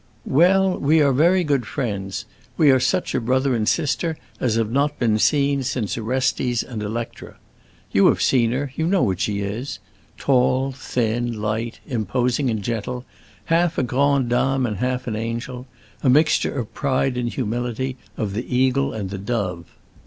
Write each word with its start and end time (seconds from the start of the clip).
"Well, 0.25 0.79
we 0.79 0.99
are 0.99 1.13
very 1.13 1.43
good 1.43 1.67
friends; 1.67 2.25
we 2.57 2.71
are 2.71 2.79
such 2.79 3.13
a 3.13 3.21
brother 3.21 3.53
and 3.55 3.69
sister 3.69 4.17
as 4.39 4.55
have 4.55 4.71
not 4.71 4.97
been 4.97 5.19
seen 5.19 5.61
since 5.61 5.95
Orestes 5.95 6.63
and 6.63 6.81
Electra. 6.81 7.35
You 7.91 8.07
have 8.07 8.19
seen 8.19 8.51
her; 8.51 8.73
you 8.75 8.87
know 8.87 9.03
what 9.03 9.19
she 9.19 9.41
is: 9.41 9.77
tall, 10.17 10.71
thin, 10.71 11.39
light, 11.39 11.81
imposing, 11.85 12.49
and 12.49 12.63
gentle, 12.63 13.05
half 13.45 13.77
a 13.77 13.83
grande 13.83 14.31
dame 14.31 14.65
and 14.65 14.77
half 14.77 15.05
an 15.05 15.15
angel; 15.15 15.67
a 16.01 16.09
mixture 16.09 16.57
of 16.57 16.73
pride 16.73 17.15
and 17.15 17.29
humility, 17.29 17.95
of 18.17 18.33
the 18.33 18.55
eagle 18.57 18.93
and 18.93 19.11
the 19.11 19.19
dove. 19.19 19.65